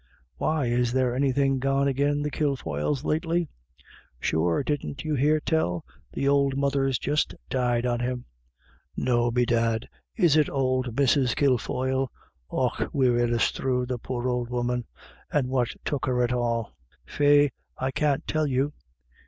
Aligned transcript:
u 0.01 0.07
Why, 0.37 0.65
is 0.65 0.93
there 0.93 1.13
anything 1.15 1.59
gone 1.59 1.87
agin 1.87 2.23
the 2.23 2.31
Kilfoyles 2.31 3.03
lately?"" 3.03 3.49
Sure, 4.29 4.63
didn't 4.63 5.03
you 5.05 5.13
hear 5.13 5.39
tell? 5.39 5.85
The 6.11 6.27
ould 6.27 6.57
mother's 6.57 6.97
just 6.97 7.35
died 7.51 7.85
on 7.85 7.99
him. 7.99 8.25
1 8.25 8.25
'"No, 8.97 9.29
bedad. 9.29 9.87
Is 10.15 10.37
it 10.37 10.49
ould 10.49 10.95
Mrs. 10.95 11.35
Kilfoyle? 11.35 12.07
Och, 12.49 12.77
wirrasthrew, 12.91 13.85
the 13.87 13.99
poor 13.99 14.27
ould 14.27 14.49
woman. 14.49 14.85
And 15.31 15.49
what 15.49 15.67
took 15.85 16.07
her 16.07 16.23
at 16.23 16.33
all?" 16.33 16.73
u 17.05 17.13
Faix, 17.13 17.53
I 17.77 17.91
can't 17.91 18.25
tell 18.25 18.47
you. 18.47 18.73